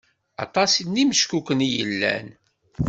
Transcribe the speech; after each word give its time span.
Aṭas 0.43 0.73
n 0.81 0.93
imeckuken 1.03 1.65
i 1.67 1.69
yellan. 1.75 2.27